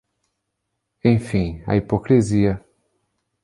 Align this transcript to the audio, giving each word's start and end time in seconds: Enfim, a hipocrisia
Enfim, 1.03 1.61
a 1.67 1.75
hipocrisia 1.75 2.59